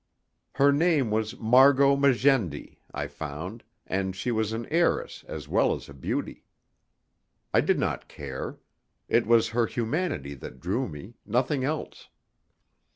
Her 0.53 0.71
name 0.71 1.11
was 1.11 1.37
Margot 1.37 1.95
Magendie, 1.95 2.79
I 2.91 3.05
found, 3.05 3.63
and 3.85 4.15
she 4.15 4.31
was 4.31 4.51
an 4.51 4.65
heiress 4.71 5.23
as 5.27 5.47
well 5.47 5.75
as 5.75 5.87
a 5.89 5.93
beauty. 5.93 6.43
I 7.53 7.61
did 7.61 7.77
not 7.77 8.07
care. 8.07 8.57
It 9.07 9.27
was 9.27 9.49
her 9.49 9.67
humanity 9.67 10.33
that 10.33 10.59
drew 10.59 10.89
me, 10.89 11.17
nothing 11.27 11.63
else. 11.63 12.09